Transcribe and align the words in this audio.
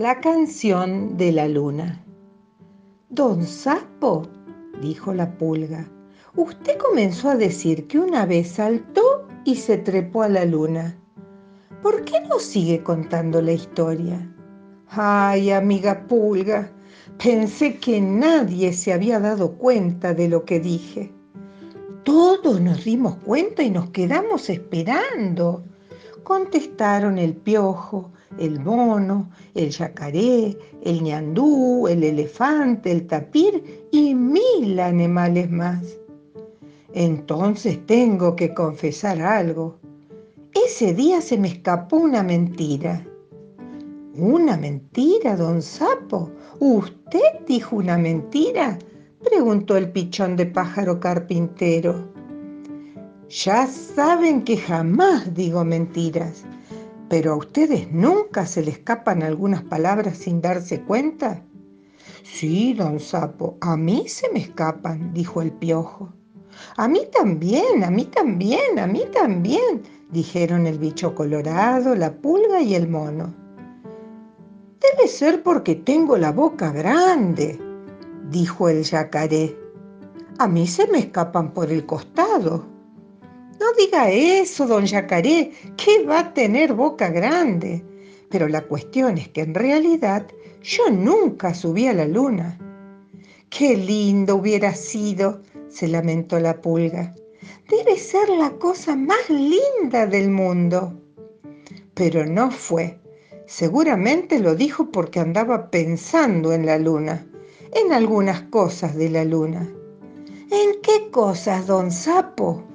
La 0.00 0.18
canción 0.18 1.18
de 1.18 1.30
la 1.30 1.46
luna. 1.46 2.02
Don 3.10 3.44
Sapo, 3.44 4.22
dijo 4.80 5.12
la 5.12 5.36
pulga, 5.36 5.86
usted 6.36 6.78
comenzó 6.78 7.28
a 7.28 7.36
decir 7.36 7.86
que 7.86 7.98
una 7.98 8.24
vez 8.24 8.52
saltó 8.52 9.28
y 9.44 9.56
se 9.56 9.76
trepó 9.76 10.22
a 10.22 10.30
la 10.30 10.46
luna. 10.46 10.98
¿Por 11.82 12.02
qué 12.06 12.18
no 12.30 12.38
sigue 12.38 12.82
contando 12.82 13.42
la 13.42 13.52
historia? 13.52 14.34
Ay, 14.88 15.50
amiga 15.50 16.06
pulga, 16.06 16.72
pensé 17.22 17.76
que 17.76 18.00
nadie 18.00 18.72
se 18.72 18.94
había 18.94 19.20
dado 19.20 19.52
cuenta 19.58 20.14
de 20.14 20.30
lo 20.30 20.46
que 20.46 20.60
dije. 20.60 21.12
Todos 22.04 22.58
nos 22.58 22.84
dimos 22.84 23.16
cuenta 23.16 23.62
y 23.62 23.70
nos 23.70 23.90
quedamos 23.90 24.48
esperando 24.48 25.62
contestaron 26.22 27.18
el 27.18 27.34
piojo, 27.34 28.10
el 28.38 28.60
mono, 28.60 29.30
el 29.54 29.70
yacaré, 29.70 30.56
el 30.82 31.02
ñandú, 31.02 31.88
el 31.88 32.04
elefante, 32.04 32.92
el 32.92 33.06
tapir 33.06 33.88
y 33.90 34.14
mil 34.14 34.78
animales 34.80 35.50
más. 35.50 35.82
Entonces 36.92 37.84
tengo 37.86 38.36
que 38.36 38.52
confesar 38.54 39.20
algo. 39.22 39.78
Ese 40.52 40.94
día 40.94 41.20
se 41.20 41.38
me 41.38 41.48
escapó 41.48 41.96
una 41.96 42.22
mentira. 42.22 43.06
¿Una 44.14 44.56
mentira, 44.56 45.36
don 45.36 45.62
Sapo? 45.62 46.30
¿Usted 46.58 47.46
dijo 47.46 47.76
una 47.76 47.96
mentira? 47.96 48.78
preguntó 49.22 49.76
el 49.76 49.92
pichón 49.92 50.36
de 50.36 50.46
pájaro 50.46 50.98
carpintero. 50.98 52.12
Ya 53.30 53.68
saben 53.68 54.42
que 54.42 54.56
jamás 54.56 55.32
digo 55.32 55.64
mentiras, 55.64 56.42
pero 57.08 57.34
a 57.34 57.36
ustedes 57.36 57.92
nunca 57.92 58.44
se 58.44 58.60
les 58.60 58.78
escapan 58.78 59.22
algunas 59.22 59.62
palabras 59.62 60.18
sin 60.18 60.40
darse 60.40 60.80
cuenta. 60.80 61.40
Sí, 62.24 62.74
don 62.74 62.98
Sapo, 62.98 63.56
a 63.60 63.76
mí 63.76 64.08
se 64.08 64.28
me 64.32 64.40
escapan, 64.40 65.14
dijo 65.14 65.42
el 65.42 65.52
piojo. 65.52 66.12
A 66.76 66.88
mí 66.88 67.02
también, 67.12 67.84
a 67.84 67.90
mí 67.92 68.06
también, 68.06 68.80
a 68.80 68.88
mí 68.88 69.04
también, 69.12 69.82
dijeron 70.10 70.66
el 70.66 70.80
bicho 70.80 71.14
colorado, 71.14 71.94
la 71.94 72.12
pulga 72.12 72.60
y 72.60 72.74
el 72.74 72.88
mono. 72.88 73.32
Debe 74.80 75.06
ser 75.06 75.44
porque 75.44 75.76
tengo 75.76 76.18
la 76.18 76.32
boca 76.32 76.72
grande, 76.72 77.60
dijo 78.28 78.68
el 78.68 78.82
yacaré. 78.82 79.56
A 80.38 80.48
mí 80.48 80.66
se 80.66 80.88
me 80.88 80.98
escapan 80.98 81.54
por 81.54 81.70
el 81.70 81.86
costado. 81.86 82.79
No 83.60 83.66
diga 83.74 84.10
eso, 84.10 84.66
don 84.66 84.86
Yacaré, 84.86 85.52
que 85.76 86.02
va 86.06 86.20
a 86.20 86.32
tener 86.32 86.72
boca 86.72 87.10
grande. 87.10 87.84
Pero 88.30 88.48
la 88.48 88.62
cuestión 88.62 89.18
es 89.18 89.28
que 89.28 89.42
en 89.42 89.54
realidad 89.54 90.26
yo 90.62 90.88
nunca 90.88 91.52
subí 91.52 91.86
a 91.86 91.92
la 91.92 92.06
luna. 92.06 92.58
Qué 93.50 93.76
lindo 93.76 94.36
hubiera 94.36 94.74
sido, 94.74 95.42
se 95.68 95.88
lamentó 95.88 96.40
la 96.40 96.62
pulga. 96.62 97.14
Debe 97.68 97.98
ser 97.98 98.30
la 98.30 98.50
cosa 98.52 98.96
más 98.96 99.28
linda 99.28 100.06
del 100.06 100.30
mundo. 100.30 100.98
Pero 101.92 102.24
no 102.24 102.50
fue. 102.50 102.98
Seguramente 103.46 104.38
lo 104.38 104.54
dijo 104.54 104.90
porque 104.90 105.20
andaba 105.20 105.70
pensando 105.70 106.54
en 106.54 106.64
la 106.64 106.78
luna, 106.78 107.26
en 107.74 107.92
algunas 107.92 108.40
cosas 108.42 108.96
de 108.96 109.10
la 109.10 109.24
luna. 109.24 109.68
¿En 110.50 110.80
qué 110.80 111.10
cosas, 111.10 111.66
don 111.66 111.90
Sapo? 111.90 112.69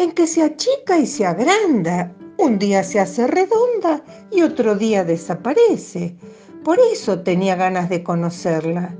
En 0.00 0.12
que 0.12 0.26
se 0.26 0.42
achica 0.42 0.98
y 0.98 1.06
se 1.06 1.26
agranda. 1.26 2.10
Un 2.38 2.58
día 2.58 2.82
se 2.82 2.98
hace 2.98 3.26
redonda 3.26 4.02
y 4.30 4.40
otro 4.40 4.74
día 4.74 5.04
desaparece. 5.04 6.16
Por 6.64 6.78
eso 6.90 7.20
tenía 7.20 7.54
ganas 7.54 7.90
de 7.90 8.02
conocerla, 8.02 8.96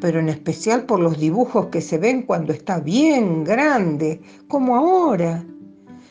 pero 0.00 0.20
en 0.20 0.28
especial 0.28 0.84
por 0.84 1.00
los 1.00 1.18
dibujos 1.18 1.68
que 1.68 1.80
se 1.80 1.96
ven 1.96 2.24
cuando 2.24 2.52
está 2.52 2.78
bien 2.78 3.42
grande, 3.42 4.20
como 4.48 4.76
ahora. 4.76 5.46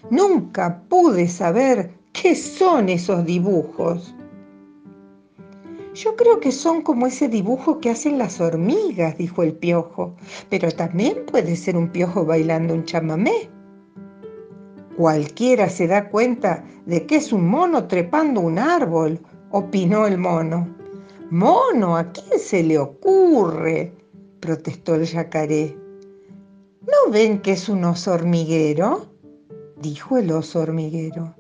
Nunca 0.10 0.82
pude 0.90 1.28
saber 1.28 1.92
qué 2.12 2.34
son 2.34 2.90
esos 2.90 3.24
dibujos. 3.24 4.16
Yo 5.94 6.16
creo 6.16 6.40
que 6.40 6.52
son 6.52 6.82
como 6.82 7.06
ese 7.06 7.28
dibujo 7.28 7.80
que 7.80 7.92
hacen 7.92 8.18
las 8.18 8.42
hormigas, 8.42 9.16
dijo 9.18 9.44
el 9.44 9.54
piojo, 9.54 10.16
pero 10.50 10.72
también 10.72 11.24
puede 11.32 11.56
ser 11.56 11.78
un 11.78 11.92
piojo 11.92 12.26
bailando 12.26 12.74
un 12.74 12.84
chamamé. 12.84 13.57
Cualquiera 14.98 15.70
se 15.70 15.86
da 15.86 16.10
cuenta 16.10 16.66
de 16.88 17.06
que 17.06 17.18
es 17.18 17.32
un 17.32 17.48
mono 17.48 17.88
trepando 17.88 18.42
un 18.42 18.58
árbol, 18.58 19.20
opinó 19.52 20.08
el 20.08 20.18
mono. 20.18 20.76
Mono, 21.30 21.96
¿a 21.98 22.12
quién 22.12 22.40
se 22.40 22.64
le 22.64 22.80
ocurre? 22.80 23.94
protestó 24.40 24.96
el 24.96 25.06
yacaré. 25.06 25.78
¿No 26.82 27.12
ven 27.12 27.44
que 27.44 27.52
es 27.52 27.70
un 27.70 27.84
oso 27.84 28.12
hormiguero? 28.12 29.06
dijo 29.80 30.18
el 30.18 30.32
oso 30.32 30.62
hormiguero. 30.62 31.36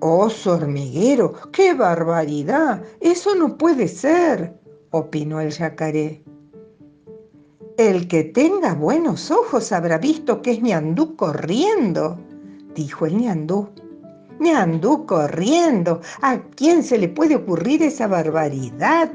Oso 0.00 0.56
hormiguero, 0.56 1.32
qué 1.52 1.72
barbaridad, 1.72 2.82
eso 3.00 3.34
no 3.34 3.56
puede 3.56 3.88
ser, 3.88 4.52
opinó 4.90 5.40
el 5.40 5.52
yacaré. 5.52 6.22
El 7.78 8.08
que 8.08 8.24
tenga 8.24 8.72
buenos 8.72 9.30
ojos 9.30 9.70
habrá 9.70 9.98
visto 9.98 10.40
que 10.40 10.52
es 10.52 10.62
ñandú 10.62 11.14
corriendo, 11.14 12.18
dijo 12.74 13.04
el 13.04 13.18
ñandú. 13.18 13.68
ñandú 14.40 15.04
corriendo, 15.04 16.00
¿a 16.22 16.38
quién 16.38 16.82
se 16.82 16.96
le 16.96 17.10
puede 17.10 17.36
ocurrir 17.36 17.82
esa 17.82 18.06
barbaridad? 18.06 19.12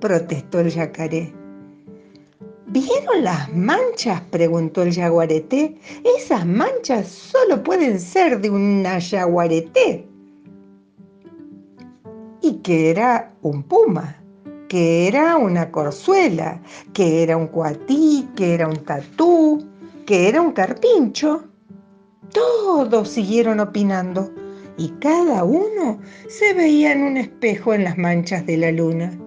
protestó 0.00 0.58
el 0.58 0.70
yacaré. 0.70 1.32
¿Vieron 2.66 3.22
las 3.22 3.54
manchas? 3.54 4.20
preguntó 4.22 4.82
el 4.82 4.90
yaguareté. 4.90 5.78
Esas 6.18 6.44
manchas 6.44 7.06
solo 7.06 7.62
pueden 7.62 8.00
ser 8.00 8.40
de 8.40 8.50
una 8.50 8.98
yaguareté. 8.98 10.08
Y 12.42 12.54
que 12.54 12.90
era 12.90 13.32
un 13.42 13.62
puma 13.62 14.19
que 14.70 15.08
era 15.08 15.36
una 15.36 15.72
corzuela, 15.72 16.62
que 16.92 17.24
era 17.24 17.36
un 17.36 17.48
cuatí, 17.48 18.28
que 18.36 18.54
era 18.54 18.68
un 18.68 18.76
tatú, 18.84 19.68
que 20.06 20.28
era 20.28 20.40
un 20.40 20.52
carpincho. 20.52 21.42
Todos 22.32 23.08
siguieron 23.08 23.58
opinando 23.58 24.32
y 24.78 24.90
cada 25.00 25.42
uno 25.42 25.98
se 26.28 26.54
veía 26.54 26.92
en 26.92 27.02
un 27.02 27.16
espejo 27.16 27.74
en 27.74 27.82
las 27.82 27.98
manchas 27.98 28.46
de 28.46 28.58
la 28.58 28.70
luna. 28.70 29.18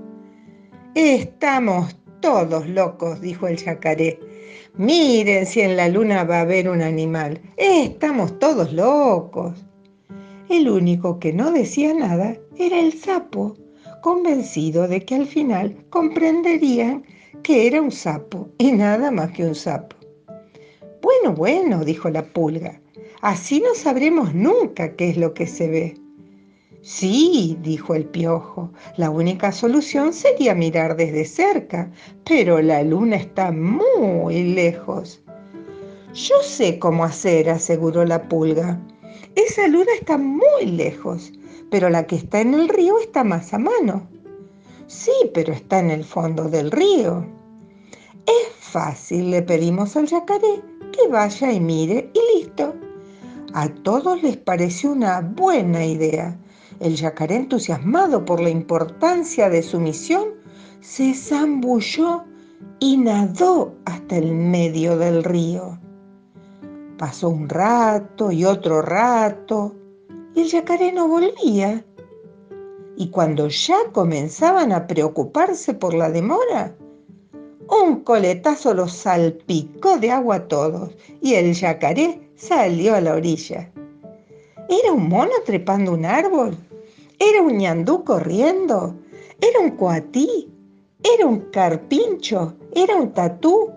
Estamos 0.96 1.94
todos 2.22 2.66
locos, 2.70 3.20
dijo 3.20 3.46
el 3.48 3.58
yacaré. 3.58 4.22
Miren 4.78 5.46
si 5.46 5.60
en 5.60 5.76
la 5.76 5.90
luna 5.90 6.24
va 6.24 6.38
a 6.38 6.42
haber 6.44 6.70
un 6.70 6.82
animal. 6.82 7.42
Estamos 7.58 8.40
todos 8.40 8.72
locos. 8.72 9.66
El 10.48 10.70
único 10.70 11.20
que 11.20 11.34
no 11.34 11.52
decía 11.52 11.94
nada 11.94 12.38
era 12.58 12.80
el 12.80 12.94
sapo, 12.94 13.58
convencido 14.04 14.90
de 14.90 15.06
que 15.06 15.16
al 15.16 15.26
final 15.26 15.78
comprenderían 15.90 17.06
que 17.42 17.68
era 17.68 17.82
un 17.82 17.90
sapo 17.90 18.50
y 18.58 18.74
nada 18.74 19.12
más 19.12 19.32
que 19.32 19.46
un 19.46 19.56
sapo. 19.56 19.96
Bueno, 21.02 21.34
bueno, 21.34 21.86
dijo 21.86 22.10
la 22.10 22.22
pulga, 22.22 22.82
así 23.22 23.62
no 23.62 23.74
sabremos 23.74 24.36
nunca 24.36 24.98
qué 24.98 25.08
es 25.08 25.18
lo 25.18 25.34
que 25.34 25.48
se 25.48 25.70
ve. 25.70 25.94
Sí, 26.82 27.58
dijo 27.62 27.96
el 27.96 28.04
piojo, 28.04 28.74
la 28.98 29.10
única 29.10 29.54
solución 29.54 30.12
sería 30.12 30.54
mirar 30.54 30.98
desde 30.98 31.24
cerca, 31.24 31.90
pero 32.26 32.62
la 32.62 32.84
luna 32.84 33.16
está 33.16 33.54
muy 33.54 34.54
lejos. 34.54 35.24
Yo 36.14 36.36
sé 36.44 36.78
cómo 36.78 37.06
hacer, 37.06 37.50
aseguró 37.50 38.04
la 38.04 38.28
pulga. 38.28 38.82
Esa 39.36 39.66
luna 39.70 39.94
está 39.98 40.18
muy 40.18 40.66
lejos 40.66 41.32
pero 41.74 41.90
la 41.90 42.06
que 42.06 42.18
está 42.18 42.40
en 42.40 42.54
el 42.54 42.70
río 42.70 43.00
está 43.00 43.24
más 43.24 43.52
a 43.52 43.58
mano. 43.58 44.08
Sí, 44.86 45.12
pero 45.34 45.54
está 45.54 45.80
en 45.80 45.90
el 45.90 46.04
fondo 46.04 46.44
del 46.44 46.70
río. 46.70 47.26
Es 48.28 48.54
fácil, 48.60 49.32
le 49.32 49.42
pedimos 49.42 49.96
al 49.96 50.06
yacaré 50.06 50.62
que 50.92 51.08
vaya 51.10 51.52
y 51.52 51.60
mire 51.60 52.12
y 52.14 52.38
listo. 52.38 52.76
A 53.56 53.70
todos 53.70 54.22
les 54.22 54.38
pareció 54.38 54.92
una 54.92 55.22
buena 55.22 55.84
idea. 55.84 56.38
El 56.80 56.96
yacaré, 56.96 57.38
entusiasmado 57.38 58.24
por 58.24 58.40
la 58.40 58.52
importancia 58.52 59.50
de 59.50 59.64
su 59.64 59.80
misión, 59.80 60.26
se 60.80 61.16
zambulló 61.16 62.24
y 62.80 62.98
nadó 62.98 63.74
hasta 63.86 64.18
el 64.18 64.32
medio 64.32 64.96
del 65.00 65.24
río. 65.24 65.80
Pasó 67.00 67.30
un 67.30 67.50
rato 67.50 68.32
y 68.32 68.46
otro 68.46 68.84
rato, 68.84 69.74
el 70.36 70.48
yacaré 70.48 70.92
no 70.92 71.08
volvía. 71.08 71.86
Y 72.96 73.10
cuando 73.10 73.48
ya 73.48 73.78
comenzaban 73.92 74.72
a 74.72 74.88
preocuparse 74.88 75.74
por 75.74 75.94
la 75.94 76.10
demora, 76.10 76.76
un 77.70 78.02
coletazo 78.02 78.74
los 78.74 78.94
salpicó 78.94 79.98
de 79.98 80.12
agua 80.12 80.36
a 80.36 80.48
todos 80.48 80.96
y 81.22 81.36
el 81.36 81.54
yacaré 81.54 82.32
salió 82.36 82.96
a 82.96 83.02
la 83.02 83.14
orilla. 83.14 83.72
¿Era 84.70 84.92
un 84.92 85.08
mono 85.08 85.32
trepando 85.46 85.94
un 85.94 86.06
árbol? 86.06 86.58
¿Era 87.20 87.42
un 87.42 87.58
ñandú 87.58 88.04
corriendo? 88.04 88.96
¿Era 89.42 89.60
un 89.60 89.72
coatí? 89.72 90.50
¿Era 91.04 91.28
un 91.28 91.40
carpincho? 91.52 92.56
¿Era 92.74 92.96
un 92.96 93.14
tatú? 93.14 93.72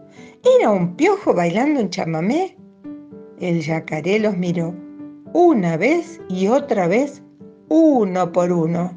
¿Era 0.58 0.70
un 0.70 0.96
piojo 0.96 1.34
bailando 1.34 1.80
un 1.80 1.90
chamamé? 1.90 2.56
El 3.40 3.60
yacaré 3.62 4.18
los 4.18 4.36
miró 4.36 4.85
una 5.32 5.76
vez 5.76 6.20
y 6.28 6.48
otra 6.48 6.86
vez, 6.86 7.22
uno 7.68 8.32
por 8.32 8.52
uno. 8.52 8.92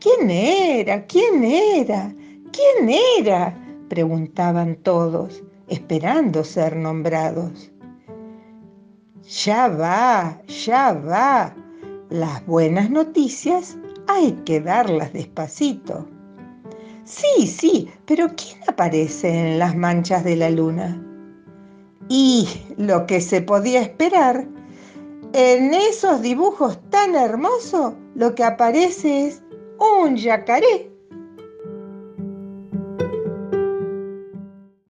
¿Quién 0.00 0.30
era? 0.30 1.06
¿Quién 1.06 1.44
era? 1.44 2.14
¿Quién 2.52 2.90
era? 3.18 3.54
preguntaban 3.88 4.76
todos, 4.82 5.42
esperando 5.68 6.44
ser 6.44 6.76
nombrados. 6.76 7.70
Ya 9.44 9.68
va, 9.68 10.40
ya 10.64 10.92
va. 10.92 11.54
Las 12.10 12.44
buenas 12.46 12.90
noticias 12.90 13.76
hay 14.06 14.32
que 14.44 14.60
darlas 14.60 15.12
despacito. 15.12 16.06
Sí, 17.04 17.46
sí, 17.46 17.88
pero 18.04 18.28
¿quién 18.36 18.58
aparece 18.66 19.28
en 19.28 19.58
las 19.58 19.76
manchas 19.76 20.24
de 20.24 20.36
la 20.36 20.50
luna? 20.50 21.02
Y 22.08 22.48
lo 22.76 23.06
que 23.06 23.20
se 23.20 23.42
podía 23.42 23.80
esperar, 23.80 24.46
en 25.38 25.74
esos 25.74 26.22
dibujos 26.22 26.78
tan 26.88 27.14
hermosos, 27.14 27.92
lo 28.14 28.34
que 28.34 28.42
aparece 28.42 29.26
es 29.26 29.42
un 29.78 30.16
yacaré 30.16 30.90